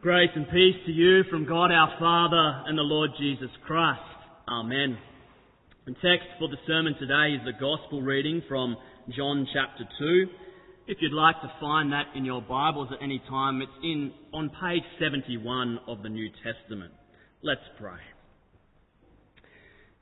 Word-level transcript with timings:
Grace 0.00 0.30
and 0.36 0.46
peace 0.46 0.76
to 0.86 0.92
you 0.92 1.24
from 1.28 1.44
God 1.44 1.72
our 1.72 1.92
Father 1.98 2.62
and 2.68 2.78
the 2.78 2.82
Lord 2.82 3.10
Jesus 3.18 3.50
Christ. 3.66 3.98
Amen. 4.48 4.96
The 5.86 5.92
text 5.94 6.28
for 6.38 6.46
the 6.46 6.56
sermon 6.68 6.94
today 7.00 7.34
is 7.34 7.40
the 7.44 7.58
Gospel 7.58 8.00
reading 8.00 8.40
from 8.48 8.76
John 9.16 9.44
chapter 9.52 9.82
2. 9.98 10.26
If 10.86 10.98
you'd 11.00 11.12
like 11.12 11.34
to 11.42 11.52
find 11.60 11.92
that 11.92 12.14
in 12.14 12.24
your 12.24 12.40
Bibles 12.40 12.90
at 12.92 13.02
any 13.02 13.20
time, 13.28 13.60
it's 13.60 13.72
in 13.82 14.12
on 14.32 14.50
page 14.50 14.84
71 15.00 15.80
of 15.88 16.04
the 16.04 16.10
New 16.10 16.28
Testament. 16.44 16.92
Let's 17.42 17.66
pray. 17.80 17.98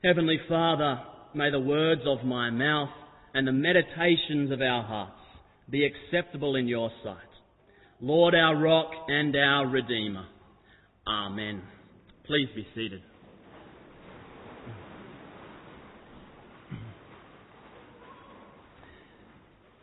Heavenly 0.03 0.37
Father, 0.47 1.01
may 1.33 1.49
the 1.49 1.59
words 1.59 2.01
of 2.05 2.23
my 2.23 2.51
mouth 2.51 2.93
and 3.33 3.47
the 3.47 3.51
meditations 3.51 4.51
of 4.51 4.61
our 4.61 4.83
hearts 4.83 5.17
be 5.67 5.89
acceptable 5.89 6.55
in 6.55 6.67
your 6.67 6.91
sight. 7.03 7.26
Lord, 7.99 8.35
our 8.35 8.55
rock 8.55 8.91
and 9.07 9.35
our 9.35 9.67
redeemer. 9.67 10.25
Amen. 11.07 11.63
Please 12.27 12.47
be 12.55 12.67
seated. 12.75 13.01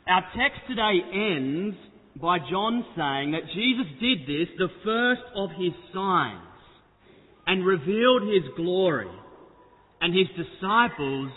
Our 0.07 0.23
text 0.37 0.61
today 0.69 1.01
ends 1.13 1.77
by 2.21 2.39
John 2.39 2.85
saying 2.97 3.33
that 3.33 3.51
Jesus 3.53 3.87
did 4.01 4.21
this, 4.29 4.49
the 4.59 4.69
first 4.85 5.23
of 5.35 5.51
his 5.59 5.73
signs, 5.93 6.41
and 7.47 7.67
revealed 7.67 8.23
his 8.23 8.45
glory, 8.55 9.11
and 10.01 10.15
his 10.15 10.29
disciples 10.37 11.33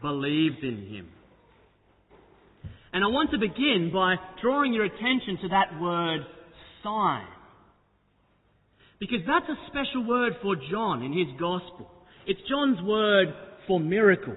believed 0.00 0.62
in 0.62 0.86
him. 0.86 1.08
And 2.96 3.04
I 3.04 3.08
want 3.08 3.30
to 3.32 3.38
begin 3.38 3.90
by 3.92 4.14
drawing 4.40 4.72
your 4.72 4.86
attention 4.86 5.36
to 5.42 5.48
that 5.48 5.78
word 5.78 6.20
sign. 6.82 7.26
Because 8.98 9.18
that's 9.26 9.44
a 9.50 9.66
special 9.66 10.08
word 10.08 10.32
for 10.40 10.56
John 10.70 11.02
in 11.02 11.12
his 11.12 11.28
gospel. 11.38 11.90
It's 12.26 12.40
John's 12.48 12.80
word 12.80 13.34
for 13.66 13.78
miracle. 13.78 14.36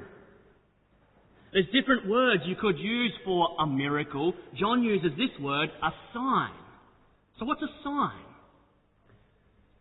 There's 1.53 1.67
different 1.67 2.09
words 2.09 2.43
you 2.47 2.57
could 2.59 2.77
use 2.77 3.13
for 3.23 3.47
a 3.61 3.65
miracle. 3.65 4.33
John 4.59 4.83
uses 4.83 5.11
this 5.11 5.31
word, 5.39 5.69
a 5.81 5.91
sign. 6.13 6.52
So 7.39 7.45
what's 7.45 7.61
a 7.61 7.71
sign? 7.81 8.25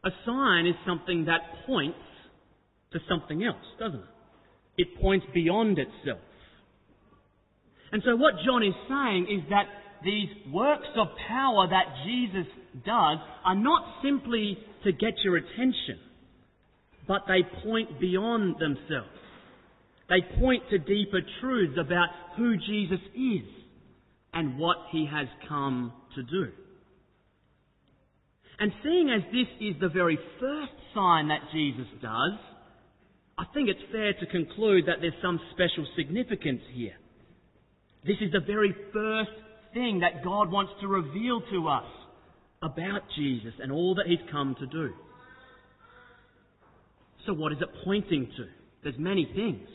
A 0.05 0.11
sign 0.25 0.69
is 0.69 0.77
something 0.87 1.25
that 1.25 1.41
points 1.67 1.99
to 2.93 3.01
something 3.09 3.43
else, 3.43 3.57
doesn't 3.81 3.99
it? 3.99 4.83
It 4.87 5.01
points 5.01 5.27
beyond 5.35 5.81
itself. 5.81 6.21
And 7.93 8.03
so 8.05 8.17
what 8.17 8.35
John 8.45 8.63
is 8.63 8.75
saying 8.89 9.27
is 9.31 9.49
that 9.51 9.67
these 10.05 10.29
works 10.53 10.89
of 10.97 11.09
power 11.27 11.67
that 11.69 11.87
Jesus 12.07 12.47
does 12.85 13.19
are 13.45 13.55
not 13.57 14.03
simply 14.03 14.59
to 14.85 14.93
get 14.93 15.15
your 15.25 15.37
attention, 15.37 15.99
but 17.07 17.23
they 17.27 17.43
point 17.65 18.01
beyond 18.01 18.57
themselves. 18.61 19.11
They 20.09 20.23
point 20.39 20.63
to 20.71 20.79
deeper 20.79 21.21
truths 21.41 21.79
about 21.79 22.09
who 22.37 22.57
Jesus 22.57 23.01
is 23.15 23.49
and 24.33 24.59
what 24.59 24.77
he 24.91 25.09
has 25.11 25.27
come 25.49 25.93
to 26.15 26.23
do. 26.23 26.51
And 28.61 28.73
seeing 28.83 29.11
as 29.11 29.23
this 29.33 29.47
is 29.61 29.81
the 29.81 29.89
very 29.89 30.19
first 30.41 30.73
sign 30.95 31.29
that 31.29 31.41
Jesus 31.53 31.87
does, 32.03 32.39
I 33.39 33.45
think 33.55 33.69
it's 33.69 33.93
fair 33.93 34.13
to 34.15 34.27
conclude 34.27 34.87
that 34.87 34.97
there's 35.01 35.13
some 35.23 35.39
special 35.53 35.87
significance 35.97 36.63
here. 36.73 36.97
This 38.09 38.17
is 38.23 38.33
the 38.33 38.41
very 38.41 38.75
first 38.95 39.31
thing 39.75 40.01
that 40.01 40.25
God 40.25 40.51
wants 40.51 40.73
to 40.81 40.89
reveal 40.89 41.43
to 41.53 41.69
us 41.69 41.85
about 42.63 43.03
Jesus 43.15 43.53
and 43.61 43.71
all 43.71 43.97
that 43.97 44.07
He's 44.07 44.19
come 44.33 44.57
to 44.59 44.67
do. 44.67 44.95
So 47.27 47.35
what 47.35 47.53
is 47.53 47.59
it 47.61 47.69
pointing 47.85 48.31
to? 48.39 48.47
There's 48.83 48.99
many 48.99 49.31
things 49.37 49.69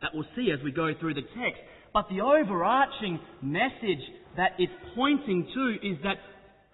that 0.00 0.12
we'll 0.14 0.24
see 0.34 0.50
as 0.50 0.64
we 0.64 0.72
go 0.72 0.92
through 0.98 1.14
the 1.14 1.20
text. 1.20 1.60
But 1.92 2.06
the 2.08 2.22
overarching 2.22 3.20
message 3.42 4.02
that 4.38 4.52
it's 4.58 4.72
pointing 4.94 5.46
to 5.52 5.86
is 5.86 5.98
that 6.02 6.16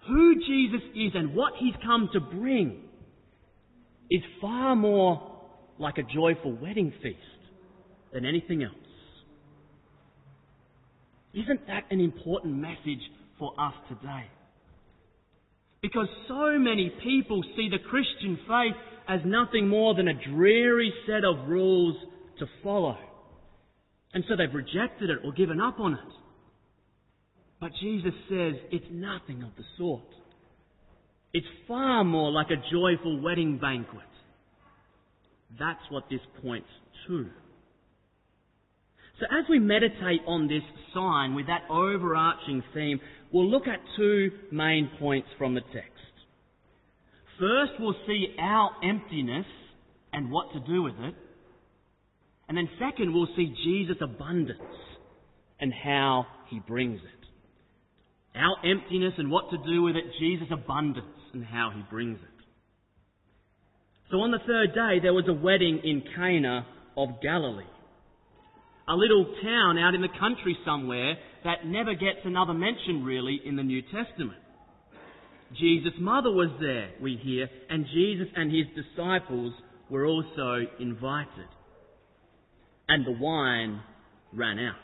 who 0.07 0.35
Jesus 0.35 0.87
is 0.95 1.11
and 1.15 1.35
what 1.35 1.51
He's 1.59 1.75
come 1.85 2.07
to 2.13 2.21
bring 2.21 2.81
is 4.09 4.21
far 4.39 4.73
more 4.73 5.41
like 5.77 5.97
a 5.97 6.03
joyful 6.03 6.55
wedding 6.55 6.93
feast 7.03 7.19
than 8.13 8.25
anything 8.25 8.63
else. 8.63 8.73
Isn't 11.33 11.65
that 11.67 11.85
an 11.89 11.99
important 11.99 12.55
message 12.55 13.01
for 13.39 13.53
us 13.59 13.73
today? 13.89 14.25
Because 15.81 16.07
so 16.27 16.57
many 16.59 16.91
people 17.03 17.43
see 17.55 17.69
the 17.69 17.79
Christian 17.89 18.37
faith 18.47 18.75
as 19.07 19.19
nothing 19.25 19.67
more 19.67 19.95
than 19.95 20.07
a 20.07 20.13
dreary 20.13 20.93
set 21.07 21.25
of 21.25 21.49
rules 21.49 21.95
to 22.39 22.45
follow. 22.63 22.97
And 24.13 24.23
so 24.29 24.35
they've 24.35 24.53
rejected 24.53 25.09
it 25.09 25.19
or 25.25 25.33
given 25.33 25.59
up 25.59 25.79
on 25.79 25.93
it. 25.93 26.13
But 27.59 27.71
Jesus 27.81 28.13
says 28.29 28.53
it's 28.71 28.85
nothing 28.91 29.43
of 29.43 29.49
the 29.57 29.63
sort. 29.77 30.03
It's 31.33 31.47
far 31.67 32.03
more 32.03 32.31
like 32.31 32.47
a 32.51 32.71
joyful 32.71 33.21
wedding 33.21 33.57
banquet. 33.57 34.03
That's 35.59 35.81
what 35.89 36.03
this 36.09 36.19
points 36.41 36.67
to. 37.07 37.27
So 39.19 39.25
as 39.25 39.45
we 39.49 39.59
meditate 39.59 40.21
on 40.25 40.47
this 40.47 40.63
sign 40.93 41.35
with 41.35 41.47
that 41.47 41.63
overarching 41.69 42.63
theme, 42.73 42.99
we'll 43.31 43.49
look 43.49 43.67
at 43.67 43.79
two 43.95 44.31
main 44.51 44.89
points 44.99 45.27
from 45.37 45.53
the 45.53 45.61
text. 45.61 45.91
First, 47.39 47.73
we'll 47.79 47.95
see 48.07 48.35
our 48.39 48.71
emptiness 48.83 49.45
and 50.11 50.31
what 50.31 50.51
to 50.53 50.59
do 50.61 50.83
with 50.83 50.95
it. 50.99 51.15
And 52.47 52.57
then 52.57 52.69
second, 52.79 53.13
we'll 53.13 53.29
see 53.35 53.53
Jesus' 53.63 53.97
abundance 54.01 54.59
and 55.59 55.71
how 55.73 56.25
he 56.49 56.59
brings 56.59 56.99
it. 56.99 58.37
Our 58.37 58.57
emptiness 58.65 59.13
and 59.17 59.29
what 59.29 59.49
to 59.51 59.57
do 59.57 59.83
with 59.83 59.95
it, 59.95 60.03
Jesus' 60.19 60.47
abundance 60.51 61.05
and 61.33 61.45
how 61.45 61.71
he 61.75 61.83
brings 61.89 62.17
it. 62.17 62.45
So 64.09 64.17
on 64.17 64.31
the 64.31 64.39
third 64.39 64.73
day, 64.73 64.99
there 65.01 65.13
was 65.13 65.25
a 65.27 65.33
wedding 65.33 65.81
in 65.83 66.03
Cana 66.15 66.65
of 66.97 67.21
Galilee 67.21 67.63
a 68.87 68.93
little 68.93 69.25
town 69.41 69.77
out 69.77 69.95
in 69.95 70.01
the 70.01 70.19
country 70.19 70.57
somewhere 70.65 71.15
that 71.43 71.65
never 71.65 71.93
gets 71.93 72.19
another 72.25 72.53
mention 72.53 73.03
really 73.03 73.39
in 73.45 73.55
the 73.55 73.63
New 73.63 73.81
Testament. 73.81 74.39
Jesus' 75.57 75.93
mother 75.99 76.31
was 76.31 76.49
there, 76.59 76.89
we 77.01 77.19
hear, 77.21 77.47
and 77.69 77.85
Jesus 77.93 78.27
and 78.35 78.51
his 78.51 78.65
disciples 78.75 79.53
were 79.89 80.05
also 80.05 80.65
invited. 80.79 81.47
And 82.87 83.05
the 83.05 83.11
wine 83.11 83.81
ran 84.33 84.59
out. 84.59 84.75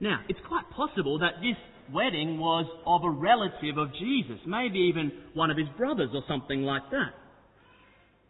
Now, 0.00 0.20
it's 0.28 0.40
quite 0.46 0.64
possible 0.70 1.18
that 1.18 1.40
this 1.40 1.56
wedding 1.92 2.38
was 2.38 2.66
of 2.86 3.04
a 3.04 3.10
relative 3.10 3.78
of 3.78 3.92
Jesus, 3.98 4.38
maybe 4.46 4.78
even 4.78 5.12
one 5.34 5.50
of 5.50 5.56
his 5.56 5.68
brothers 5.76 6.10
or 6.14 6.22
something 6.28 6.62
like 6.62 6.82
that. 6.90 7.12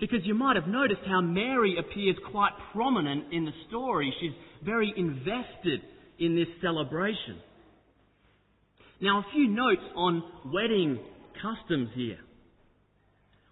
Because 0.00 0.20
you 0.24 0.34
might 0.34 0.56
have 0.56 0.68
noticed 0.68 1.00
how 1.06 1.20
Mary 1.20 1.76
appears 1.78 2.16
quite 2.30 2.52
prominent 2.72 3.32
in 3.32 3.44
the 3.44 3.52
story. 3.68 4.14
She's 4.20 4.32
very 4.64 4.92
invested 4.96 5.80
in 6.18 6.36
this 6.36 6.48
celebration. 6.62 7.40
Now, 9.00 9.18
a 9.18 9.32
few 9.32 9.48
notes 9.48 9.82
on 9.96 10.22
wedding 10.52 10.98
customs 11.42 11.90
here. 11.94 12.18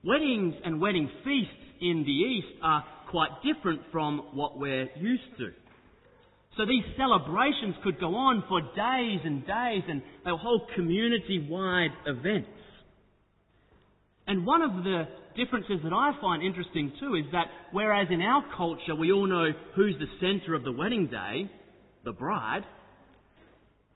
Weddings 0.04 0.54
and 0.64 0.80
wedding 0.80 1.10
feasts 1.24 1.52
in 1.80 2.04
the 2.04 2.12
East 2.12 2.60
are 2.62 2.84
quite 3.10 3.30
different 3.44 3.80
from 3.90 4.18
what 4.34 4.58
we're 4.58 4.88
used 4.96 5.36
to. 5.38 5.50
So 6.56 6.64
these 6.64 6.84
celebrations 6.96 7.74
could 7.84 8.00
go 8.00 8.14
on 8.14 8.42
for 8.48 8.60
days 8.60 9.20
and 9.24 9.46
days 9.46 9.82
and 9.88 10.02
they 10.24 10.32
were 10.32 10.38
whole 10.38 10.66
community-wide 10.74 11.90
events. 12.06 12.48
And 14.26 14.46
one 14.46 14.62
of 14.62 14.82
the 14.82 15.04
differences 15.36 15.80
that 15.84 15.92
I 15.92 16.12
find 16.20 16.42
interesting 16.42 16.92
too 16.98 17.14
is 17.14 17.24
that 17.32 17.46
whereas 17.72 18.08
in 18.10 18.20
our 18.22 18.44
culture 18.56 18.94
we 18.94 19.12
all 19.12 19.26
know 19.26 19.50
who's 19.74 19.94
the 19.98 20.06
centre 20.20 20.54
of 20.54 20.64
the 20.64 20.72
wedding 20.72 21.06
day, 21.06 21.50
the 22.04 22.12
bride, 22.12 22.64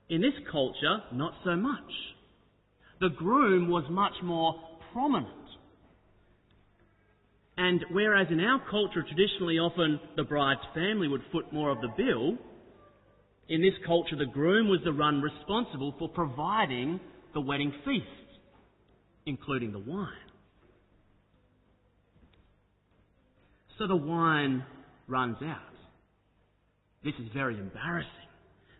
in 0.09 0.21
this 0.21 0.33
culture, 0.51 0.97
not 1.13 1.33
so 1.43 1.55
much. 1.55 1.79
The 2.99 3.09
groom 3.09 3.69
was 3.69 3.85
much 3.89 4.13
more 4.23 4.55
prominent. 4.91 5.29
And 7.57 7.83
whereas 7.91 8.27
in 8.29 8.39
our 8.39 8.61
culture, 8.69 9.03
traditionally 9.03 9.59
often 9.59 9.99
the 10.15 10.23
bride's 10.23 10.61
family 10.73 11.07
would 11.07 11.21
foot 11.31 11.51
more 11.53 11.69
of 11.69 11.81
the 11.81 11.89
bill, 11.95 12.37
in 13.49 13.61
this 13.61 13.73
culture 13.85 14.15
the 14.15 14.25
groom 14.25 14.69
was 14.69 14.79
the 14.83 14.93
one 14.93 15.21
responsible 15.21 15.93
for 15.99 16.09
providing 16.09 16.99
the 17.33 17.41
wedding 17.41 17.73
feast, 17.85 18.39
including 19.25 19.71
the 19.71 19.79
wine. 19.79 20.30
So 23.81 23.87
the 23.87 23.95
wine 23.95 24.63
runs 25.07 25.37
out. 25.43 25.57
This 27.03 27.15
is 27.19 27.29
very 27.33 27.57
embarrassing. 27.57 28.11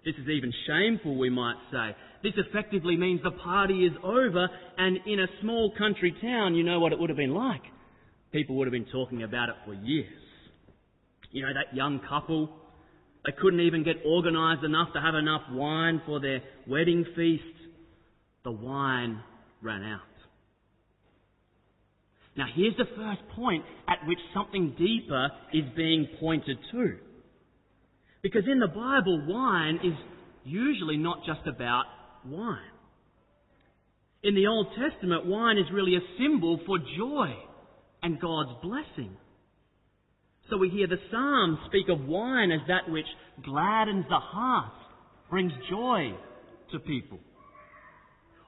This 0.06 0.14
is 0.14 0.30
even 0.30 0.54
shameful, 0.68 1.18
we 1.18 1.32
might 1.32 1.56
say. 1.72 1.96
This 2.22 2.34
effectively 2.38 2.96
means 2.98 3.20
the 3.24 3.32
party 3.32 3.84
is 3.84 3.94
over, 4.04 4.48
and 4.78 5.00
in 5.08 5.20
a 5.20 5.26
small 5.42 5.74
country 5.76 6.14
town, 6.22 6.54
you 6.54 6.64
know 6.64 6.80
what 6.80 6.92
it 6.92 7.00
would 7.00 7.10
have 7.10 7.18
been 7.18 7.34
like. 7.34 7.64
People 8.32 8.58
would 8.58 8.68
have 8.68 8.72
been 8.72 8.92
talking 8.92 9.24
about 9.24 9.50
it 9.50 9.56
for 9.66 9.74
years. 9.74 10.06
You 11.32 11.48
know, 11.48 11.54
that 11.56 11.76
young 11.76 12.00
couple, 12.08 12.52
they 13.26 13.32
couldn't 13.42 13.62
even 13.62 13.84
get 13.84 13.96
organised 14.06 14.64
enough 14.64 14.90
to 14.94 15.02
have 15.02 15.16
enough 15.16 15.42
wine 15.52 16.04
for 16.06 16.20
their 16.20 16.42
wedding 16.68 17.06
feast. 17.16 17.44
The 18.44 18.52
wine 18.52 19.20
ran 19.64 19.82
out. 19.82 20.02
Now, 22.38 22.46
here's 22.56 22.76
the 22.78 22.86
first 22.96 23.22
point 23.36 23.66
at 23.88 24.08
which 24.08 24.20
something 24.34 24.76
deeper 24.78 25.30
is 25.54 25.66
being 25.76 26.08
pointed 26.20 26.58
to. 26.72 26.98
Because 28.22 28.44
in 28.50 28.60
the 28.60 28.68
Bible, 28.68 29.26
wine 29.28 29.80
is 29.84 29.94
usually 30.44 30.98
not 30.98 31.20
just 31.26 31.46
about 31.48 31.86
wine. 32.26 32.60
In 34.24 34.36
the 34.36 34.48
Old 34.48 34.68
Testament, 34.78 35.26
wine 35.26 35.58
is 35.58 35.66
really 35.74 35.96
a 35.96 36.20
symbol 36.20 36.60
for 36.66 36.78
joy 36.98 37.34
and 38.04 38.20
God's 38.20 38.52
blessing. 38.62 39.18
So 40.50 40.58
we 40.58 40.70
hear 40.70 40.88
the 40.88 40.98
Psalms 41.10 41.58
speak 41.68 41.90
of 41.90 42.06
wine 42.06 42.52
as 42.52 42.60
that 42.68 42.92
which 42.92 43.06
gladdens 43.44 44.06
the 44.10 44.20
heart, 44.20 44.74
brings 45.30 45.52
joy 45.70 46.14
to 46.72 46.80
people. 46.80 47.20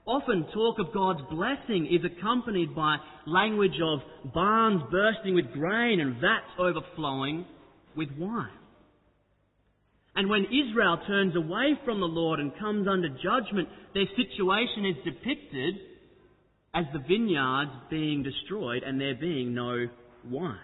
Often 0.05 0.47
talk 0.53 0.79
of 0.79 0.94
God's 0.94 1.21
blessing 1.31 1.88
is 1.88 2.03
accompanied 2.03 2.75
by 2.75 2.97
language 3.25 3.79
of 3.81 4.00
barns 4.33 4.81
bursting 4.91 5.33
with 5.33 5.51
grain 5.53 6.01
and 6.01 6.15
vats 6.15 6.51
overflowing 6.59 7.45
with 7.95 8.09
wine. 8.17 8.50
And 10.15 10.29
when 10.29 10.45
Israel 10.45 11.00
turns 11.07 11.35
away 11.35 11.79
from 11.85 12.00
the 12.00 12.05
Lord 12.05 12.39
and 12.39 12.51
comes 12.59 12.88
under 12.88 13.09
judgment, 13.09 13.69
their 13.94 14.05
situation 14.15 14.85
is 14.85 15.03
depicted 15.05 15.75
as 16.75 16.85
the 16.91 17.00
vineyards 17.00 17.71
being 17.89 18.23
destroyed 18.23 18.83
and 18.83 19.00
there 19.00 19.15
being 19.15 19.55
no 19.55 19.88
wine. 20.29 20.57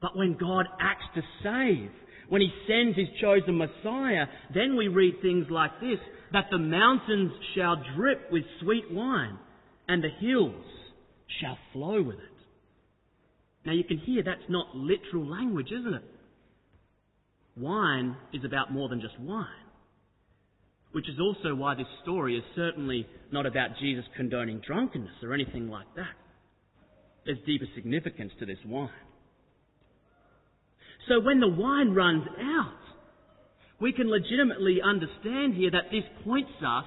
But 0.00 0.16
when 0.16 0.36
God 0.38 0.66
acts 0.80 1.04
to 1.16 1.22
save, 1.42 1.90
when 2.28 2.40
He 2.40 2.50
sends 2.66 2.96
His 2.96 3.08
chosen 3.20 3.58
Messiah, 3.58 4.26
then 4.54 4.76
we 4.76 4.88
read 4.88 5.14
things 5.20 5.46
like 5.50 5.72
this 5.80 5.98
that 6.32 6.46
the 6.50 6.58
mountains 6.58 7.32
shall 7.54 7.82
drip 7.96 8.30
with 8.30 8.44
sweet 8.60 8.90
wine, 8.90 9.38
and 9.88 10.02
the 10.02 10.10
hills 10.20 10.64
shall 11.40 11.58
flow 11.72 12.02
with 12.02 12.16
it. 12.16 12.22
Now 13.64 13.72
you 13.72 13.84
can 13.84 13.98
hear 13.98 14.22
that's 14.22 14.48
not 14.48 14.74
literal 14.74 15.26
language, 15.26 15.68
isn't 15.72 15.94
it? 15.94 16.04
Wine 17.56 18.16
is 18.32 18.44
about 18.44 18.72
more 18.72 18.88
than 18.88 19.00
just 19.00 19.18
wine. 19.20 19.46
Which 20.92 21.08
is 21.08 21.20
also 21.20 21.54
why 21.54 21.74
this 21.74 21.86
story 22.02 22.36
is 22.36 22.44
certainly 22.56 23.06
not 23.30 23.46
about 23.46 23.70
Jesus 23.80 24.04
condoning 24.16 24.62
drunkenness 24.66 25.22
or 25.22 25.34
anything 25.34 25.68
like 25.68 25.86
that. 25.96 26.16
There's 27.26 27.38
deeper 27.44 27.66
significance 27.74 28.32
to 28.38 28.46
this 28.46 28.58
wine. 28.64 28.88
So 31.08 31.20
when 31.20 31.40
the 31.40 31.48
wine 31.48 31.94
runs 31.94 32.24
out, 32.40 32.77
we 33.80 33.92
can 33.92 34.10
legitimately 34.10 34.80
understand 34.84 35.54
here 35.54 35.70
that 35.70 35.90
this 35.90 36.04
points 36.24 36.50
us 36.66 36.84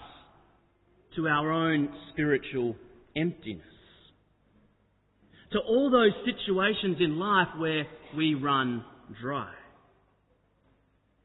to 1.15 1.27
our 1.27 1.51
own 1.51 1.89
spiritual 2.11 2.75
emptiness. 3.15 3.63
To 5.53 5.59
all 5.59 5.91
those 5.91 6.13
situations 6.25 6.97
in 6.99 7.19
life 7.19 7.47
where 7.57 7.85
we 8.15 8.35
run 8.35 8.83
dry. 9.21 9.51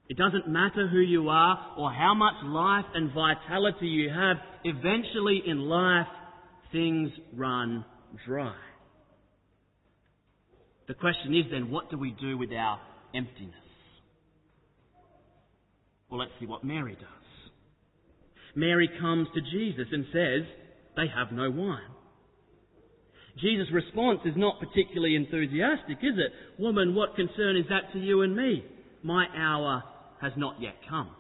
It 0.09 0.17
doesn't 0.17 0.49
matter 0.49 0.89
who 0.89 1.01
you 1.01 1.29
are 1.29 1.75
or 1.77 1.93
how 1.93 2.15
much 2.15 2.35
life 2.45 2.85
and 2.95 3.13
vitality 3.13 3.87
you 3.87 4.09
have, 4.11 4.37
eventually 4.65 5.43
in 5.47 5.61
life 5.61 6.07
things 6.71 7.11
run 7.35 7.85
dry. 8.27 8.55
The 10.87 10.95
question 10.95 11.35
is 11.35 11.45
then, 11.51 11.71
what 11.71 11.91
do 11.91 11.99
we 11.99 12.13
do 12.21 12.39
with 12.39 12.53
our 12.53 12.81
emptiness? 13.15 13.55
Well, 16.11 16.21
let's 16.21 16.33
see 16.39 16.47
what 16.47 16.65
Mary 16.65 16.95
does. 16.95 17.51
Mary 18.55 18.89
comes 19.01 19.29
to 19.35 19.41
Jesus 19.41 19.87
and 19.93 20.07
says, 20.13 20.43
They 20.97 21.07
have 21.15 21.33
no 21.33 21.51
wine. 21.51 21.93
Jesus' 23.41 23.69
response 23.73 24.21
is 24.25 24.33
not 24.37 24.61
particularly 24.61 25.15
enthusiastic, 25.15 25.99
is 26.03 26.17
it? 26.17 26.33
Woman, 26.61 26.95
what 26.95 27.17
concern 27.17 27.57
is 27.57 27.67
that 27.69 27.93
to 27.93 27.99
you 27.99 28.23
and 28.23 28.35
me? 28.35 28.65
My 29.03 29.27
hour 29.37 29.83
has 30.23 30.33
not 30.37 30.57
yet 30.61 30.75
come. 30.89 31.11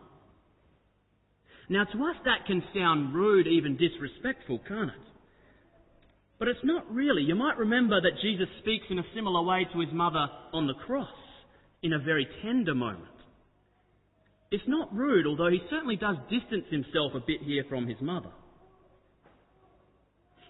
Now, 1.68 1.84
to 1.84 2.04
us, 2.04 2.16
that 2.24 2.46
can 2.46 2.62
sound 2.74 3.14
rude, 3.14 3.46
even 3.46 3.76
disrespectful, 3.76 4.60
can't 4.66 4.90
it? 4.90 5.06
But 6.38 6.48
it's 6.48 6.60
not 6.64 6.90
really. 6.90 7.22
You 7.22 7.34
might 7.34 7.58
remember 7.58 8.00
that 8.00 8.22
Jesus 8.22 8.48
speaks 8.60 8.84
in 8.88 8.98
a 8.98 9.12
similar 9.14 9.42
way 9.42 9.66
to 9.72 9.80
his 9.80 9.92
mother 9.92 10.26
on 10.52 10.66
the 10.66 10.74
cross, 10.86 11.08
in 11.82 11.92
a 11.92 11.98
very 11.98 12.26
tender 12.42 12.74
moment. 12.74 13.15
It's 14.50 14.64
not 14.68 14.94
rude, 14.94 15.26
although 15.26 15.50
he 15.50 15.60
certainly 15.70 15.96
does 15.96 16.16
distance 16.30 16.64
himself 16.70 17.12
a 17.14 17.20
bit 17.20 17.42
here 17.42 17.64
from 17.68 17.86
his 17.86 18.00
mother. 18.00 18.30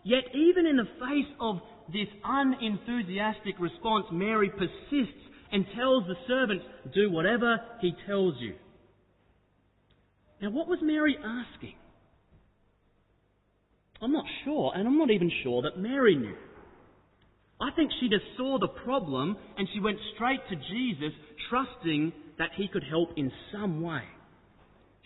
Yet, 0.04 0.24
even 0.34 0.66
in 0.66 0.76
the 0.76 0.84
face 1.00 1.34
of 1.40 1.60
this 1.92 2.08
unenthusiastic 2.24 3.58
response, 3.58 4.06
Mary 4.12 4.50
persists 4.50 5.22
and 5.50 5.64
tells 5.74 6.04
the 6.06 6.14
servants, 6.28 6.64
Do 6.94 7.10
whatever 7.10 7.58
he 7.80 7.92
tells 8.06 8.34
you. 8.40 8.54
Now, 10.42 10.50
what 10.50 10.68
was 10.68 10.78
Mary 10.82 11.16
asking? 11.16 11.74
I'm 14.02 14.12
not 14.12 14.26
sure, 14.44 14.72
and 14.74 14.86
I'm 14.86 14.98
not 14.98 15.10
even 15.10 15.30
sure 15.42 15.62
that 15.62 15.78
Mary 15.78 16.16
knew. 16.16 16.36
I 17.60 17.70
think 17.74 17.90
she 18.00 18.08
just 18.08 18.24
saw 18.36 18.58
the 18.58 18.68
problem 18.68 19.36
and 19.56 19.66
she 19.72 19.80
went 19.80 19.98
straight 20.14 20.40
to 20.50 20.56
Jesus, 20.56 21.12
trusting 21.48 22.12
that 22.38 22.50
he 22.56 22.68
could 22.68 22.84
help 22.88 23.10
in 23.16 23.32
some 23.52 23.80
way. 23.80 24.02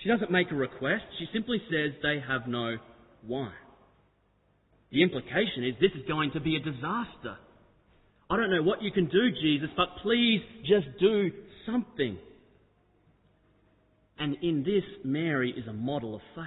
She 0.03 0.09
doesn't 0.09 0.31
make 0.31 0.51
a 0.51 0.55
request, 0.55 1.05
she 1.19 1.27
simply 1.33 1.61
says 1.71 1.93
they 2.03 2.21
have 2.27 2.49
no 2.49 2.77
wine. 3.27 3.53
The 4.91 5.03
implication 5.03 5.65
is 5.65 5.75
this 5.81 5.93
is 5.95 6.07
going 6.09 6.33
to 6.33 6.41
be 6.41 6.57
a 6.57 6.61
disaster. 6.61 7.37
I 8.29 8.37
don't 8.37 8.51
know 8.51 8.63
what 8.63 8.83
you 8.83 8.91
can 8.91 9.07
do, 9.07 9.31
Jesus, 9.43 9.69
but 9.77 9.89
please 10.03 10.41
just 10.63 10.87
do 10.99 11.31
something. 11.67 12.19
And 14.19 14.37
in 14.43 14.63
this, 14.65 14.85
Mary 15.05 15.55
is 15.57 15.67
a 15.69 15.73
model 15.73 16.15
of 16.15 16.21
faith. 16.35 16.47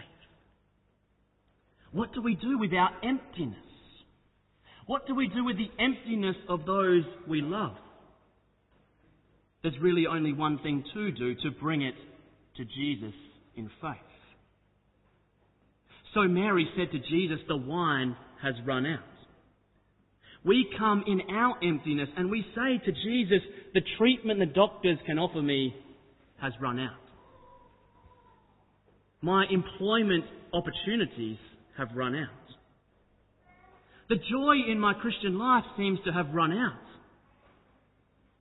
What 1.92 2.14
do 2.14 2.22
we 2.22 2.36
do 2.36 2.58
with 2.58 2.74
our 2.74 2.90
emptiness? 3.04 3.58
What 4.86 5.08
do 5.08 5.16
we 5.16 5.28
do 5.28 5.46
with 5.46 5.58
the 5.58 5.70
emptiness 5.80 6.36
of 6.50 6.66
those 6.66 7.04
we 7.28 7.42
love? 7.42 7.76
There's 9.62 9.80
really 9.82 10.06
only 10.08 10.34
one 10.34 10.60
thing 10.60 10.84
to 10.94 11.12
do 11.12 11.36
to 11.36 11.52
bring 11.52 11.82
it 11.82 11.96
to 12.58 12.66
Jesus 12.66 13.14
in 13.56 13.70
faith. 13.82 13.98
So 16.14 16.24
Mary 16.24 16.68
said 16.76 16.92
to 16.92 17.00
Jesus, 17.00 17.40
The 17.48 17.58
wine 17.58 18.16
has 18.42 18.56
run 18.66 18.86
out. 18.86 19.00
We 20.46 20.68
come 20.78 21.04
in 21.08 21.22
our 21.34 21.56
emptiness 21.64 22.10
and 22.18 22.30
we 22.30 22.46
say 22.54 22.78
to 22.86 22.92
Jesus, 22.92 23.40
the 23.74 23.82
treatment 23.98 24.40
the 24.40 24.46
doctors 24.46 24.98
can 25.06 25.18
offer 25.18 25.42
me 25.42 25.74
has 26.42 26.52
run 26.62 26.80
out. 26.80 27.00
My 29.22 29.46
employment 29.50 30.26
opportunities 30.54 31.38
have 31.78 31.88
run 31.96 32.14
out. 32.16 32.43
The 34.10 34.16
joy 34.16 34.72
in 34.72 34.80
my 34.80 34.94
Christian 34.94 35.38
life 35.38 35.64
seems 35.78 36.00
to 36.06 36.12
have 36.12 36.34
run 36.34 36.52
out. 36.52 36.80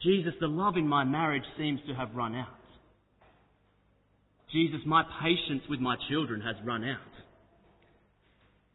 Jesus, 0.02 0.32
the 0.40 0.48
love 0.48 0.76
in 0.76 0.88
my 0.88 1.04
marriage 1.04 1.44
seems 1.56 1.80
to 1.86 1.94
have 1.94 2.14
run 2.14 2.34
out. 2.34 2.48
Jesus, 4.52 4.80
my 4.84 5.02
patience 5.22 5.62
with 5.70 5.80
my 5.80 5.96
children 6.10 6.40
has 6.40 6.56
run 6.64 6.84
out. 6.84 6.98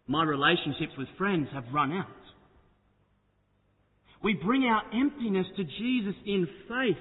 My 0.08 0.24
relationships 0.24 0.94
with 0.98 1.08
friends 1.18 1.50
have 1.54 1.66
run 1.74 1.92
out. 1.92 2.08
We 4.24 4.34
bring 4.34 4.64
our 4.64 4.82
emptiness 4.94 5.46
to 5.58 5.64
Jesus 5.64 6.16
in 6.26 6.48
faith, 6.68 6.98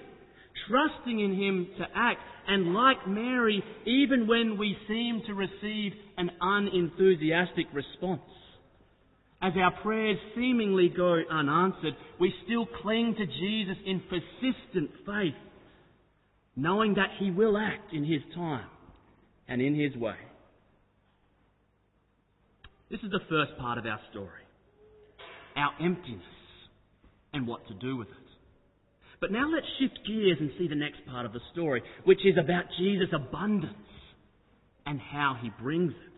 trusting 0.68 1.18
in 1.18 1.32
Him 1.34 1.68
to 1.78 1.84
act, 1.94 2.20
and 2.48 2.74
like 2.74 3.08
Mary, 3.08 3.62
even 3.86 4.26
when 4.26 4.58
we 4.58 4.76
seem 4.88 5.22
to 5.26 5.34
receive 5.34 5.92
an 6.18 6.30
unenthusiastic 6.40 7.66
response. 7.72 8.20
As 9.42 9.52
our 9.56 9.70
prayers 9.82 10.18
seemingly 10.34 10.88
go 10.88 11.20
unanswered, 11.30 11.94
we 12.18 12.32
still 12.44 12.66
cling 12.82 13.14
to 13.18 13.26
Jesus 13.26 13.76
in 13.84 14.00
persistent 14.08 14.90
faith, 15.04 15.34
knowing 16.56 16.94
that 16.94 17.10
He 17.18 17.30
will 17.30 17.56
act 17.56 17.92
in 17.92 18.04
His 18.04 18.22
time 18.34 18.66
and 19.46 19.60
in 19.60 19.78
His 19.78 19.94
way. 19.96 20.16
This 22.90 23.00
is 23.00 23.10
the 23.10 23.20
first 23.28 23.58
part 23.58 23.78
of 23.78 23.86
our 23.86 24.00
story 24.10 24.42
our 25.56 25.72
emptiness 25.80 26.20
and 27.32 27.46
what 27.46 27.66
to 27.66 27.74
do 27.74 27.96
with 27.96 28.08
it. 28.08 28.14
But 29.22 29.32
now 29.32 29.48
let's 29.50 29.66
shift 29.80 30.06
gears 30.06 30.36
and 30.38 30.50
see 30.58 30.68
the 30.68 30.74
next 30.74 30.98
part 31.06 31.24
of 31.24 31.32
the 31.32 31.40
story, 31.52 31.82
which 32.04 32.20
is 32.26 32.36
about 32.38 32.64
Jesus' 32.78 33.08
abundance. 33.14 33.74
and 34.86 35.00
how 35.00 35.36
he 35.42 35.50
brings 35.60 35.92
it. 35.92 36.15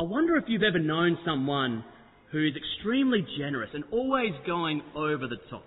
I 0.00 0.02
wonder 0.02 0.38
if 0.38 0.44
you've 0.48 0.62
ever 0.62 0.78
known 0.78 1.18
someone 1.26 1.84
who 2.32 2.42
is 2.46 2.54
extremely 2.56 3.22
generous 3.36 3.68
and 3.74 3.84
always 3.92 4.30
going 4.46 4.80
over 4.96 5.28
the 5.28 5.36
top. 5.50 5.66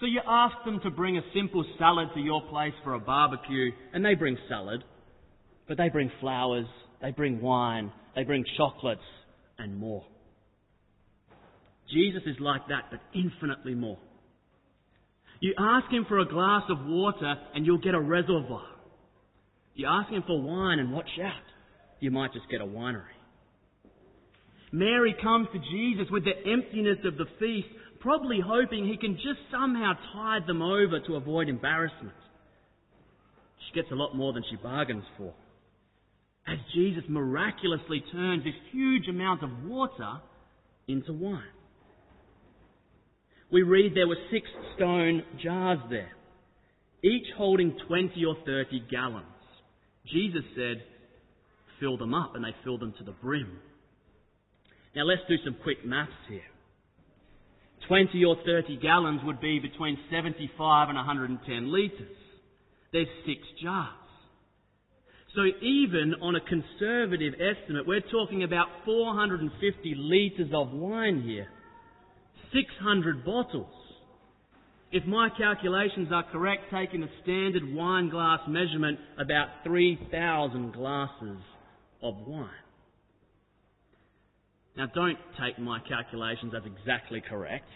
So 0.00 0.06
you 0.06 0.20
ask 0.26 0.56
them 0.64 0.80
to 0.82 0.90
bring 0.90 1.16
a 1.16 1.20
simple 1.32 1.64
salad 1.78 2.08
to 2.14 2.20
your 2.20 2.42
place 2.50 2.72
for 2.82 2.94
a 2.94 2.98
barbecue, 2.98 3.70
and 3.94 4.04
they 4.04 4.14
bring 4.14 4.36
salad, 4.48 4.82
but 5.68 5.78
they 5.78 5.88
bring 5.88 6.10
flowers, 6.20 6.66
they 7.00 7.12
bring 7.12 7.40
wine, 7.40 7.92
they 8.16 8.24
bring 8.24 8.44
chocolates, 8.56 9.00
and 9.56 9.78
more. 9.78 10.04
Jesus 11.94 12.22
is 12.26 12.36
like 12.40 12.62
that, 12.70 12.86
but 12.90 12.98
infinitely 13.14 13.76
more. 13.76 13.98
You 15.38 15.54
ask 15.56 15.88
him 15.92 16.06
for 16.08 16.18
a 16.18 16.28
glass 16.28 16.64
of 16.68 16.78
water, 16.84 17.36
and 17.54 17.64
you'll 17.64 17.78
get 17.78 17.94
a 17.94 18.00
reservoir. 18.00 18.66
You 19.76 19.86
ask 19.86 20.10
him 20.10 20.24
for 20.26 20.42
wine, 20.42 20.80
and 20.80 20.92
watch 20.92 21.10
out, 21.22 21.55
you 22.00 22.10
might 22.10 22.32
just 22.32 22.48
get 22.50 22.60
a 22.60 22.66
winery. 22.66 23.16
Mary 24.72 25.14
comes 25.22 25.48
to 25.52 25.58
Jesus 25.58 26.06
with 26.10 26.24
the 26.24 26.50
emptiness 26.50 26.98
of 27.04 27.16
the 27.16 27.26
feast, 27.38 27.68
probably 28.00 28.40
hoping 28.44 28.86
he 28.86 28.96
can 28.96 29.14
just 29.14 29.40
somehow 29.50 29.92
tide 30.12 30.46
them 30.46 30.62
over 30.62 31.00
to 31.06 31.14
avoid 31.14 31.48
embarrassment. 31.48 32.14
She 33.66 33.80
gets 33.80 33.90
a 33.92 33.94
lot 33.94 34.14
more 34.14 34.32
than 34.32 34.44
she 34.50 34.56
bargains 34.56 35.04
for. 35.16 35.32
As 36.46 36.58
Jesus 36.74 37.04
miraculously 37.08 38.04
turns 38.12 38.44
this 38.44 38.54
huge 38.70 39.08
amount 39.08 39.42
of 39.42 39.50
water 39.64 40.20
into 40.86 41.12
wine. 41.12 41.42
We 43.50 43.62
read 43.62 43.94
there 43.94 44.08
were 44.08 44.16
six 44.30 44.46
stone 44.76 45.22
jars 45.42 45.78
there, 45.90 46.12
each 47.02 47.26
holding 47.36 47.76
20 47.88 48.24
or 48.24 48.36
30 48.44 48.82
gallons. 48.90 49.26
Jesus 50.12 50.42
said, 50.54 50.82
fill 51.80 51.96
them 51.96 52.14
up, 52.14 52.34
and 52.34 52.44
they 52.44 52.54
fill 52.64 52.78
them 52.78 52.94
to 52.98 53.04
the 53.04 53.12
brim. 53.12 53.58
Now 54.94 55.04
let's 55.04 55.22
do 55.28 55.36
some 55.44 55.56
quick 55.62 55.84
maths 55.84 56.12
here. 56.28 56.40
20 57.88 58.24
or 58.24 58.36
30 58.44 58.78
gallons 58.78 59.20
would 59.24 59.40
be 59.40 59.58
between 59.58 59.98
75 60.10 60.88
and 60.88 60.96
110 60.96 61.72
litres. 61.72 62.16
There's 62.92 63.06
six 63.26 63.40
jars. 63.62 63.92
So 65.34 65.42
even 65.60 66.14
on 66.22 66.34
a 66.34 66.40
conservative 66.40 67.34
estimate, 67.34 67.86
we're 67.86 68.00
talking 68.00 68.42
about 68.42 68.68
450 68.86 69.94
litres 69.96 70.50
of 70.54 70.72
wine 70.72 71.22
here. 71.22 71.48
600 72.54 73.24
bottles. 73.24 73.72
If 74.92 75.04
my 75.04 75.28
calculations 75.36 76.08
are 76.10 76.24
correct, 76.32 76.62
taking 76.72 77.02
a 77.02 77.08
standard 77.22 77.62
wine 77.74 78.08
glass 78.08 78.40
measurement, 78.48 78.98
about 79.18 79.48
3,000 79.64 80.72
glasses 80.72 81.38
of 82.02 82.14
wine. 82.26 82.48
Now, 84.76 84.86
don't 84.94 85.18
take 85.42 85.58
my 85.58 85.80
calculations 85.80 86.52
as 86.54 86.62
exactly 86.66 87.22
correct, 87.26 87.68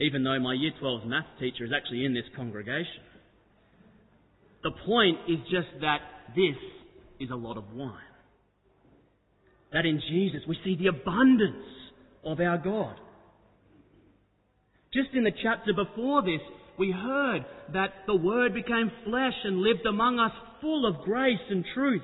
even 0.00 0.24
though 0.24 0.38
my 0.40 0.54
Year 0.54 0.72
12 0.80 1.06
math 1.06 1.26
teacher 1.38 1.64
is 1.64 1.70
actually 1.74 2.04
in 2.04 2.12
this 2.12 2.24
congregation. 2.34 3.02
The 4.64 4.72
point 4.84 5.18
is 5.28 5.38
just 5.50 5.68
that 5.80 5.98
this 6.34 6.56
is 7.20 7.30
a 7.30 7.36
lot 7.36 7.56
of 7.56 7.64
wine. 7.72 7.92
That 9.72 9.86
in 9.86 10.00
Jesus 10.08 10.40
we 10.48 10.58
see 10.64 10.76
the 10.76 10.88
abundance 10.88 11.64
of 12.24 12.40
our 12.40 12.58
God. 12.58 12.96
Just 14.92 15.08
in 15.14 15.24
the 15.24 15.32
chapter 15.42 15.72
before 15.72 16.22
this, 16.22 16.40
we 16.78 16.90
heard 16.90 17.44
that 17.72 17.92
the 18.06 18.16
Word 18.16 18.54
became 18.54 18.90
flesh 19.04 19.34
and 19.44 19.58
lived 19.58 19.86
among 19.86 20.18
us 20.18 20.32
full 20.60 20.86
of 20.86 21.04
grace 21.04 21.38
and 21.48 21.64
truth. 21.74 22.02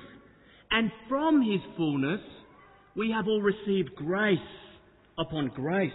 And 0.71 0.91
from 1.07 1.41
His 1.41 1.61
fullness, 1.75 2.21
we 2.95 3.11
have 3.11 3.27
all 3.27 3.41
received 3.41 3.95
grace 3.95 4.37
upon 5.17 5.49
grace. 5.49 5.91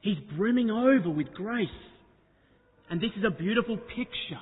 He's 0.00 0.18
brimming 0.36 0.70
over 0.70 1.10
with 1.10 1.32
grace. 1.32 1.68
And 2.90 3.00
this 3.00 3.10
is 3.16 3.24
a 3.24 3.30
beautiful 3.30 3.76
picture, 3.76 4.40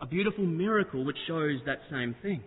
a 0.00 0.06
beautiful 0.06 0.44
miracle 0.44 1.04
which 1.04 1.16
shows 1.26 1.60
that 1.66 1.78
same 1.90 2.14
thing. 2.22 2.42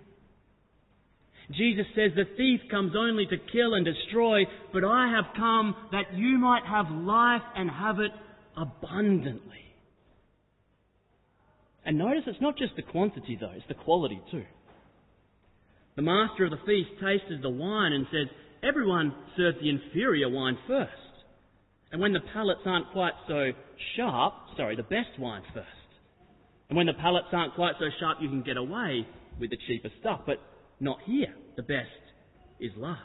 Jesus 1.51 1.86
says, 1.96 2.12
The 2.15 2.25
thief 2.38 2.62
comes 2.70 2.94
only 2.98 3.25
to 3.25 3.38
kill 3.51 3.74
and 3.74 3.86
destroy, 3.86 4.44
but 4.74 4.84
I 4.84 5.12
have 5.15 5.36
come 5.36 5.75
that 5.91 6.13
you 6.15 6.38
might 6.38 6.63
have 6.65 6.89
life 6.91 7.44
and 7.55 7.70
have 7.70 8.00
it 8.00 8.12
abundantly. 8.58 9.51
And 11.86 11.98
notice 11.98 12.24
it's 12.25 12.41
not 12.41 12.58
just 12.58 12.75
the 12.75 12.82
quantity 12.82 13.38
though, 13.39 13.51
it's 13.55 13.67
the 13.67 13.75
quality 13.75 14.20
too. 14.32 14.44
The 15.96 16.02
master 16.02 16.46
of 16.46 16.52
the 16.52 16.60
feast 16.66 16.90
tasted 17.02 17.42
the 17.42 17.50
wine 17.50 17.94
and 17.94 18.06
says, 18.12 18.28
Everyone 18.64 19.14
serves 19.38 19.58
the 19.62 19.70
inferior 19.70 20.30
wine 20.30 20.58
first. 20.68 20.92
And 21.92 22.02
when 22.02 22.14
the 22.14 22.20
palates 22.34 22.62
aren't 22.66 22.92
quite 22.92 23.14
so 23.28 23.52
sharp, 23.96 24.34
sorry, 24.58 24.75
the 24.75 24.84
best 24.84 25.18
wine 25.20 25.44
first. 25.54 25.68
And 26.70 26.75
when 26.75 26.88
the 26.88 26.94
palates 26.94 27.28
aren't 27.32 27.54
quite 27.54 27.75
so 27.80 27.86
sharp, 28.00 28.18
you 28.22 28.28
can 28.28 28.42
get 28.42 28.58
away 28.58 29.08
with 29.40 29.52
the 29.52 29.58
cheaper 29.68 29.90
stuff. 30.00 30.22
But 30.25 30.40
not 30.80 30.98
here. 31.06 31.34
The 31.56 31.64
best 31.64 31.88
is 32.60 32.72
last. 32.75 33.00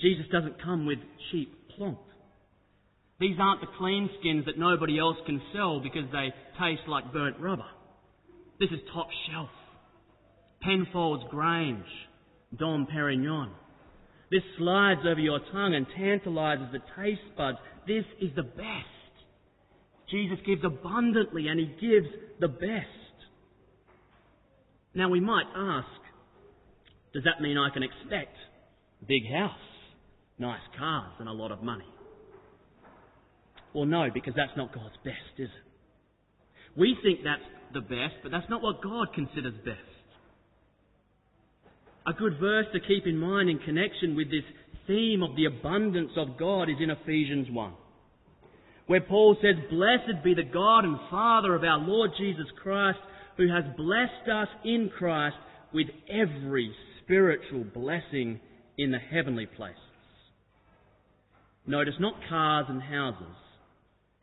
Jesus 0.00 0.26
doesn't 0.32 0.62
come 0.62 0.84
with 0.84 0.98
cheap 1.30 1.54
plonk. 1.76 1.98
These 3.20 3.36
aren't 3.40 3.60
the 3.60 3.68
clean 3.78 4.10
skins 4.18 4.44
that 4.46 4.58
nobody 4.58 4.98
else 4.98 5.16
can 5.24 5.40
sell 5.54 5.80
because 5.80 6.10
they 6.10 6.34
taste 6.58 6.82
like 6.88 7.12
burnt 7.12 7.38
rubber. 7.38 7.68
This 8.58 8.70
is 8.70 8.80
top 8.92 9.06
shelf. 9.30 9.48
Penfolds 10.62 11.24
Grange, 11.30 11.84
Dom 12.56 12.86
Perignon. 12.92 13.50
This 14.30 14.42
slides 14.58 15.00
over 15.00 15.20
your 15.20 15.40
tongue 15.52 15.74
and 15.74 15.86
tantalizes 15.96 16.66
the 16.72 16.78
taste 16.96 17.20
buds. 17.36 17.58
This 17.86 18.04
is 18.20 18.30
the 18.34 18.42
best. 18.42 18.88
Jesus 20.10 20.38
gives 20.46 20.64
abundantly 20.64 21.48
and 21.48 21.58
he 21.58 21.66
gives 21.66 22.06
the 22.40 22.48
best. 22.48 22.86
Now 24.94 25.08
we 25.08 25.20
might 25.20 25.46
ask, 25.56 25.86
does 27.12 27.24
that 27.24 27.42
mean 27.42 27.58
I 27.58 27.70
can 27.72 27.82
expect 27.82 28.36
a 29.02 29.04
big 29.06 29.22
house, 29.30 29.52
nice 30.38 30.60
cars 30.78 31.12
and 31.18 31.28
a 31.28 31.32
lot 31.32 31.50
of 31.50 31.62
money? 31.62 31.86
Well 33.74 33.86
no, 33.86 34.08
because 34.12 34.34
that's 34.36 34.56
not 34.56 34.74
God's 34.74 34.96
best, 35.04 35.38
is 35.38 35.48
it? 35.48 36.78
We 36.78 36.96
think 37.02 37.20
that's 37.24 37.42
the 37.74 37.80
best, 37.80 38.16
but 38.22 38.32
that's 38.32 38.48
not 38.48 38.62
what 38.62 38.82
God 38.82 39.08
considers 39.14 39.54
best. 39.64 40.01
A 42.06 42.12
good 42.12 42.38
verse 42.40 42.66
to 42.72 42.80
keep 42.80 43.06
in 43.06 43.16
mind 43.16 43.48
in 43.48 43.58
connection 43.58 44.16
with 44.16 44.30
this 44.30 44.44
theme 44.86 45.22
of 45.22 45.36
the 45.36 45.44
abundance 45.44 46.10
of 46.16 46.36
God 46.38 46.68
is 46.68 46.76
in 46.80 46.90
Ephesians 46.90 47.48
1, 47.50 47.72
where 48.86 49.00
Paul 49.00 49.36
says, 49.40 49.54
Blessed 49.70 50.24
be 50.24 50.34
the 50.34 50.42
God 50.42 50.84
and 50.84 50.98
Father 51.10 51.54
of 51.54 51.62
our 51.62 51.78
Lord 51.78 52.10
Jesus 52.18 52.46
Christ, 52.60 52.98
who 53.36 53.48
has 53.48 53.64
blessed 53.76 54.28
us 54.32 54.48
in 54.64 54.90
Christ 54.98 55.36
with 55.72 55.86
every 56.10 56.74
spiritual 57.02 57.64
blessing 57.64 58.40
in 58.76 58.90
the 58.90 58.98
heavenly 58.98 59.46
places. 59.46 59.78
Notice 61.66 61.94
not 62.00 62.14
cars 62.28 62.66
and 62.68 62.82
houses, 62.82 63.36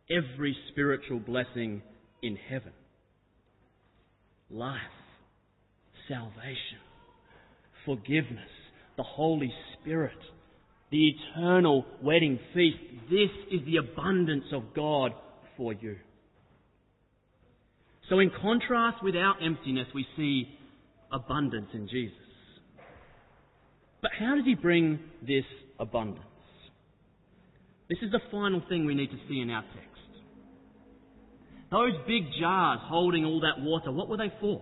every 0.10 0.56
spiritual 0.72 1.20
blessing 1.20 1.82
in 2.22 2.38
heaven. 2.50 2.74
Life, 4.50 4.76
salvation, 6.10 6.80
forgiveness, 7.90 8.52
the 8.98 9.04
Holy 9.04 9.52
Spirit, 9.74 10.18
the 10.92 11.10
eternal 11.10 11.86
wedding 12.04 12.38
feast. 12.54 12.78
This 13.10 13.32
is 13.52 13.66
the 13.66 13.78
abundance 13.78 14.44
of 14.54 14.76
God 14.76 15.12
for 15.58 15.74
you. 15.74 15.96
So, 18.08 18.20
in 18.20 18.30
contrast 18.42 19.04
with 19.04 19.16
our 19.16 19.36
emptiness, 19.42 19.88
we 19.96 20.06
see 20.16 20.48
abundance 21.12 21.70
in 21.74 21.88
Jesus. 21.90 22.16
But 24.04 24.12
how 24.20 24.36
does 24.36 24.46
he 24.46 24.54
bring 24.54 25.00
this 25.26 25.46
abundance? 25.80 26.20
This 27.90 27.98
is 28.04 28.12
the 28.12 28.22
final 28.30 28.62
thing 28.70 28.86
we 28.86 28.94
need 28.94 29.10
to 29.10 29.18
see 29.28 29.40
in 29.40 29.50
our 29.50 29.64
text. 29.64 29.88
Those 31.72 31.94
big 32.08 32.24
jars 32.40 32.80
holding 32.84 33.26
all 33.26 33.42
that 33.42 33.64
water, 33.64 33.92
what 33.92 34.10
were 34.10 34.18
they 34.18 34.32
for? 34.40 34.62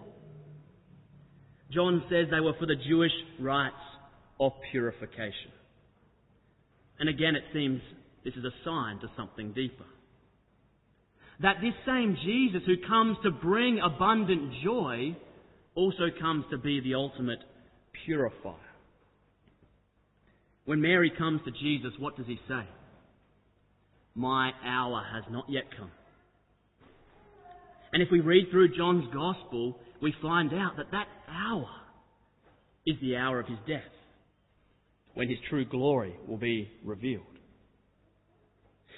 John 1.72 2.04
says 2.10 2.28
they 2.32 2.40
were 2.40 2.54
for 2.60 2.66
the 2.66 2.76
Jewish 2.88 3.12
rites 3.40 3.76
of 4.40 4.54
purification. 4.72 5.52
And 7.00 7.10
again, 7.10 7.36
it 7.36 7.44
seems 7.54 7.82
this 8.24 8.34
is 8.36 8.46
a 8.46 8.52
sign 8.64 9.00
to 9.00 9.08
something 9.16 9.54
deeper 9.54 9.86
that 11.42 11.58
this 11.62 11.74
same 11.86 12.18
Jesus 12.24 12.62
who 12.66 12.76
comes 12.88 13.18
to 13.24 13.32
bring 13.32 13.80
abundant 13.80 14.54
joy 14.64 15.16
also 15.76 16.06
comes 16.20 16.46
to 16.50 16.58
be 16.58 16.80
the 16.80 16.96
ultimate 16.96 17.40
purifier. 18.06 18.56
When 20.66 20.82
Mary 20.82 21.12
comes 21.16 21.42
to 21.46 21.52
Jesus, 21.52 21.92
what 22.00 22.18
does 22.18 22.26
he 22.26 22.40
say? 22.48 22.68
My 24.16 24.52
hour 24.66 25.04
has 25.14 25.24
not 25.32 25.46
yet 25.48 25.66
come. 25.78 25.92
And 27.94 28.02
if 28.02 28.10
we 28.12 28.20
read 28.20 28.48
through 28.52 28.76
John's 28.76 29.06
Gospel, 29.14 29.78
we 30.02 30.14
find 30.22 30.54
out 30.54 30.78
that 30.78 30.92
that 30.92 31.08
hour 31.30 31.70
is 32.86 32.96
the 33.02 33.16
hour 33.16 33.40
of 33.40 33.48
his 33.48 33.58
death, 33.68 33.82
when 35.14 35.30
his 35.30 35.38
true 35.50 35.66
glory 35.66 36.16
will 36.28 36.38
be 36.38 36.70
revealed. 36.84 37.24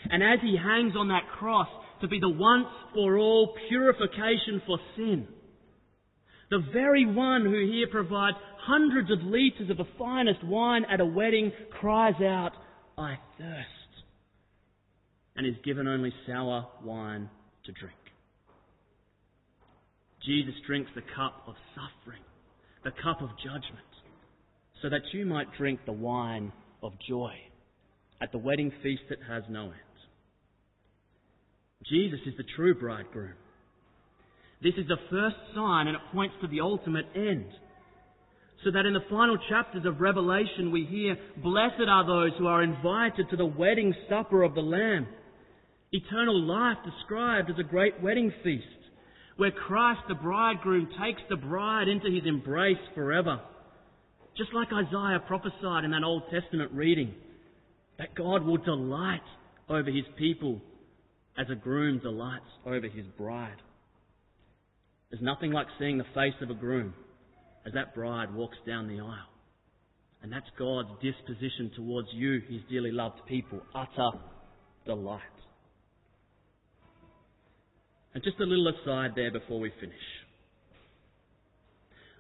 And 0.10 0.24
as 0.24 0.40
he 0.42 0.58
hangs 0.58 0.94
on 0.98 1.10
that 1.10 1.28
cross 1.38 1.68
to 2.02 2.08
be 2.08 2.20
the 2.20 2.30
once 2.30 2.68
for 2.94 3.18
all 3.18 3.56
purification 3.68 4.62
for 4.66 4.80
sin, 4.96 5.28
the 6.50 6.64
very 6.74 7.06
one 7.06 7.44
who 7.44 7.72
here 7.72 7.88
provides 7.92 8.38
hundreds 8.62 9.12
of 9.12 9.20
litres 9.24 9.70
of 9.70 9.78
the 9.78 9.88
finest 9.98 10.44
wine 10.44 10.86
at 10.92 11.00
a 11.00 11.06
wedding 11.06 11.52
cries 11.80 12.16
out, 12.22 12.52
I 12.98 13.16
thirst, 13.38 14.04
and 15.36 15.46
is 15.46 15.56
given 15.64 15.88
only 15.88 16.14
sour 16.26 16.68
wine 16.84 17.30
to 17.66 17.72
drink. 17.72 17.96
Jesus 20.26 20.54
drinks 20.68 20.92
the 20.96 21.02
cup 21.16 21.44
of 21.48 21.56
suffering, 21.76 22.22
the 22.84 22.92
cup 22.92 23.22
of 23.22 23.30
judgment, 23.38 23.90
so 24.82 24.90
that 24.90 25.02
you 25.14 25.26
might 25.26 25.48
drink 25.58 25.80
the 25.86 25.92
wine 25.92 26.52
of 26.82 26.94
joy 27.08 27.34
at 28.22 28.32
the 28.32 28.38
wedding 28.38 28.72
feast 28.84 29.04
that 29.10 29.20
has 29.28 29.44
no 29.50 29.66
end. 29.66 29.74
Jesus 31.90 32.20
is 32.26 32.34
the 32.38 32.44
true 32.56 32.76
bridegroom. 32.76 33.34
This 34.62 34.74
is 34.78 34.88
the 34.88 34.98
first 35.10 35.38
sign 35.56 35.88
and 35.88 35.96
it 35.96 36.02
points 36.14 36.36
to 36.42 36.48
the 36.48 36.60
ultimate 36.60 37.06
end. 37.16 37.46
So 38.66 38.72
that 38.72 38.86
in 38.86 38.94
the 38.94 39.08
final 39.10 39.38
chapters 39.50 39.86
of 39.86 40.02
Revelation 40.02 40.72
we 40.72 40.86
hear, 40.86 41.16
Blessed 41.42 41.88
are 41.88 42.06
those 42.06 42.38
who 42.38 42.48
are 42.48 42.62
invited 42.62 43.30
to 43.30 43.38
the 43.38 43.46
wedding 43.46 43.94
supper 44.10 44.44
of 44.44 44.54
the 44.54 44.62
Lamb. 44.62 45.08
Eternal 45.94 46.42
life 46.42 46.78
described 46.84 47.50
as 47.50 47.56
a 47.58 47.64
great 47.64 48.02
wedding 48.02 48.34
feast, 48.44 48.66
where 49.40 49.52
Christ 49.52 50.02
the 50.10 50.16
bridegroom 50.16 50.90
takes 51.02 51.22
the 51.30 51.38
bride 51.38 51.88
into 51.88 52.12
his 52.12 52.26
embrace 52.26 52.76
forever. 52.94 53.40
Just 54.38 54.54
like 54.54 54.68
Isaiah 54.68 55.24
prophesied 55.26 55.86
in 55.86 55.92
that 55.92 56.04
Old 56.04 56.24
Testament 56.30 56.74
reading, 56.74 57.14
that 57.98 58.14
God 58.16 58.44
will 58.44 58.58
delight 58.58 59.22
over 59.70 59.90
his 59.90 60.04
people 60.18 60.60
as 61.38 61.48
a 61.50 61.56
groom 61.56 62.00
delights 62.00 62.50
over 62.66 62.90
his 62.90 63.06
bride. 63.18 63.56
There's 65.10 65.24
nothing 65.24 65.54
like 65.54 65.68
seeing 65.80 65.98
the 65.98 66.04
face 66.14 66.36
of 66.42 66.50
a 66.50 66.54
groom 66.54 66.94
as 67.66 67.72
that 67.76 67.96
bride 67.96 68.36
walks 68.36 68.58
down 68.68 68.90
the 68.90 69.00
aisle. 69.00 69.32
And 70.22 70.34
that's 70.34 70.50
God's 70.60 70.90
disposition 71.02 71.72
towards 71.78 72.10
you, 72.12 72.42
his 72.50 72.60
dearly 72.70 72.92
loved 72.92 73.22
people. 73.26 73.62
Utter 73.74 74.20
delight. 74.86 75.22
And 78.14 78.24
just 78.24 78.40
a 78.40 78.44
little 78.44 78.68
aside 78.68 79.12
there 79.16 79.32
before 79.32 79.60
we 79.60 79.72
finish. 79.80 79.96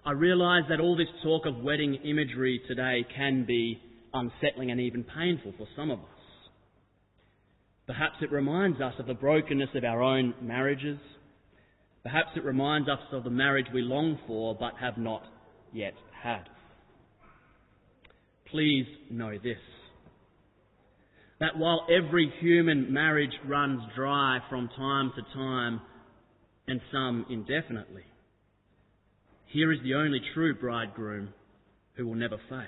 I 0.05 0.11
realise 0.11 0.63
that 0.69 0.79
all 0.79 0.95
this 0.95 1.07
talk 1.23 1.45
of 1.45 1.63
wedding 1.63 1.95
imagery 1.95 2.61
today 2.67 3.05
can 3.15 3.45
be 3.45 3.79
unsettling 4.13 4.71
and 4.71 4.79
even 4.79 5.03
painful 5.03 5.53
for 5.57 5.67
some 5.75 5.91
of 5.91 5.99
us. 5.99 6.05
Perhaps 7.87 8.17
it 8.21 8.31
reminds 8.31 8.79
us 8.81 8.93
of 8.99 9.07
the 9.07 9.13
brokenness 9.13 9.69
of 9.75 9.83
our 9.83 10.01
own 10.01 10.35
marriages. 10.41 10.99
Perhaps 12.03 12.29
it 12.35 12.43
reminds 12.43 12.87
us 12.87 12.99
of 13.11 13.23
the 13.23 13.29
marriage 13.29 13.65
we 13.73 13.81
long 13.81 14.17
for 14.27 14.55
but 14.55 14.73
have 14.79 14.97
not 14.97 15.23
yet 15.73 15.93
had. 16.23 16.43
Please 18.49 18.85
know 19.09 19.31
this 19.31 19.57
that 21.39 21.57
while 21.57 21.87
every 21.89 22.31
human 22.39 22.91
marriage 22.91 23.33
runs 23.47 23.81
dry 23.95 24.39
from 24.49 24.69
time 24.75 25.11
to 25.15 25.21
time 25.33 25.81
and 26.67 26.81
some 26.91 27.25
indefinitely, 27.29 28.03
here 29.47 29.71
is 29.71 29.79
the 29.83 29.95
only 29.95 30.19
true 30.33 30.53
bridegroom 30.53 31.29
who 31.95 32.07
will 32.07 32.15
never 32.15 32.37
fail, 32.49 32.65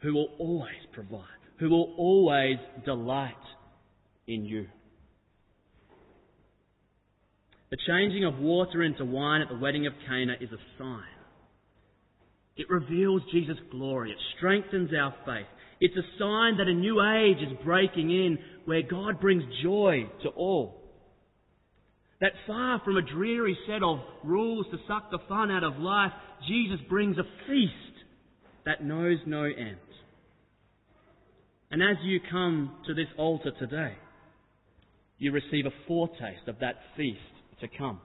who 0.00 0.12
will 0.12 0.28
always 0.38 0.74
provide, 0.92 1.22
who 1.58 1.70
will 1.70 1.94
always 1.96 2.56
delight 2.84 3.34
in 4.26 4.44
you. 4.44 4.66
The 7.70 7.78
changing 7.86 8.24
of 8.24 8.38
water 8.38 8.82
into 8.82 9.04
wine 9.04 9.40
at 9.40 9.48
the 9.48 9.58
wedding 9.58 9.86
of 9.86 9.92
Cana 10.06 10.34
is 10.40 10.50
a 10.52 10.78
sign. 10.78 11.02
It 12.56 12.70
reveals 12.70 13.22
Jesus' 13.32 13.56
glory. 13.70 14.12
It 14.12 14.18
strengthens 14.36 14.90
our 14.94 15.14
faith. 15.24 15.46
It's 15.80 15.96
a 15.96 16.18
sign 16.18 16.56
that 16.58 16.68
a 16.68 16.74
new 16.74 17.02
age 17.02 17.38
is 17.38 17.64
breaking 17.64 18.10
in 18.10 18.38
where 18.64 18.82
God 18.82 19.20
brings 19.20 19.44
joy 19.62 20.08
to 20.22 20.28
all. 20.30 20.82
That 22.20 22.32
far 22.46 22.80
from 22.84 22.96
a 22.96 23.02
dreary 23.02 23.56
set 23.66 23.82
of 23.82 23.98
rules 24.24 24.66
to 24.70 24.78
suck 24.88 25.10
the 25.10 25.18
fun 25.28 25.50
out 25.50 25.64
of 25.64 25.78
life, 25.78 26.12
Jesus 26.48 26.78
brings 26.88 27.18
a 27.18 27.24
feast 27.46 27.72
that 28.64 28.82
knows 28.82 29.18
no 29.26 29.44
end. 29.44 29.76
And 31.70 31.82
as 31.82 31.96
you 32.04 32.20
come 32.30 32.76
to 32.86 32.94
this 32.94 33.08
altar 33.18 33.50
today, 33.58 33.94
you 35.18 35.32
receive 35.32 35.66
a 35.66 35.86
foretaste 35.86 36.48
of 36.48 36.60
that 36.60 36.76
feast 36.96 37.20
to 37.60 37.68
come. 37.76 38.00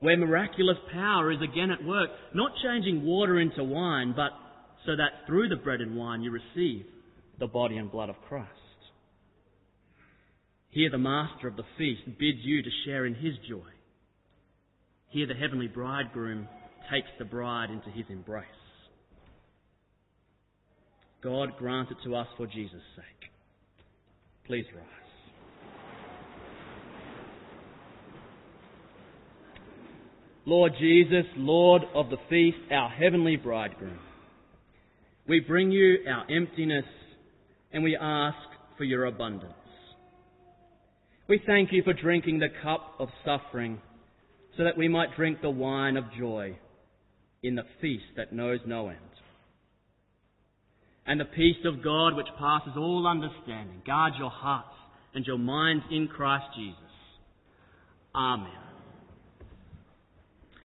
Where 0.00 0.16
miraculous 0.16 0.78
power 0.92 1.30
is 1.30 1.38
again 1.42 1.70
at 1.70 1.84
work, 1.84 2.10
not 2.34 2.52
changing 2.62 3.04
water 3.04 3.38
into 3.38 3.62
wine, 3.62 4.14
but 4.16 4.30
so 4.86 4.96
that 4.96 5.26
through 5.26 5.48
the 5.48 5.56
bread 5.56 5.80
and 5.80 5.96
wine 5.96 6.22
you 6.22 6.30
receive 6.30 6.86
the 7.38 7.46
body 7.46 7.76
and 7.76 7.90
blood 7.90 8.08
of 8.08 8.16
Christ. 8.28 8.48
Here 10.70 10.90
the 10.90 10.98
master 10.98 11.48
of 11.48 11.56
the 11.56 11.64
feast 11.76 12.02
bids 12.18 12.38
you 12.42 12.62
to 12.62 12.70
share 12.84 13.06
in 13.06 13.14
his 13.14 13.34
joy. 13.48 13.68
Here 15.08 15.26
the 15.26 15.34
heavenly 15.34 15.66
bridegroom 15.66 16.48
takes 16.92 17.08
the 17.18 17.24
bride 17.24 17.70
into 17.70 17.90
his 17.90 18.06
embrace. 18.08 18.46
God 21.22 21.56
grant 21.58 21.90
it 21.90 21.98
to 22.04 22.14
us 22.14 22.28
for 22.36 22.46
Jesus' 22.46 22.80
sake. 22.96 23.30
Please 24.46 24.64
rise. 24.74 24.86
Lord 30.46 30.72
Jesus, 30.80 31.26
Lord 31.36 31.82
of 31.94 32.10
the 32.10 32.16
feast, 32.28 32.56
our 32.72 32.88
heavenly 32.88 33.36
bridegroom. 33.36 33.98
We 35.30 35.38
bring 35.38 35.70
you 35.70 35.98
our 36.08 36.28
emptiness 36.28 36.86
and 37.70 37.84
we 37.84 37.96
ask 37.96 38.36
for 38.76 38.82
your 38.82 39.04
abundance. 39.04 39.52
We 41.28 41.40
thank 41.46 41.72
you 41.72 41.84
for 41.84 41.92
drinking 41.92 42.40
the 42.40 42.48
cup 42.64 42.94
of 42.98 43.10
suffering 43.24 43.78
so 44.56 44.64
that 44.64 44.76
we 44.76 44.88
might 44.88 45.14
drink 45.14 45.40
the 45.40 45.48
wine 45.48 45.96
of 45.96 46.02
joy 46.18 46.58
in 47.44 47.54
the 47.54 47.62
feast 47.80 48.06
that 48.16 48.32
knows 48.32 48.58
no 48.66 48.88
end. 48.88 48.98
And 51.06 51.20
the 51.20 51.26
peace 51.26 51.64
of 51.64 51.84
God 51.84 52.16
which 52.16 52.26
passes 52.36 52.72
all 52.76 53.06
understanding, 53.06 53.82
guard 53.86 54.14
your 54.18 54.30
hearts 54.30 54.74
and 55.14 55.24
your 55.24 55.38
minds 55.38 55.84
in 55.92 56.08
Christ 56.08 56.46
Jesus. 56.56 56.76
Amen. 58.16 58.69